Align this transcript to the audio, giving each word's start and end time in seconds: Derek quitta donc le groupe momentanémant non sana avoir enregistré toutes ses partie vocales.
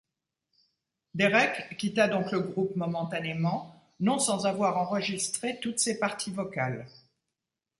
Derek 1.13 1.77
quitta 1.77 2.07
donc 2.07 2.31
le 2.31 2.39
groupe 2.39 2.75
momentanémant 2.75 3.85
non 3.99 4.17
sana 4.17 4.49
avoir 4.49 4.77
enregistré 4.77 5.59
toutes 5.59 5.77
ses 5.77 5.99
partie 5.99 6.31
vocales. 6.31 6.87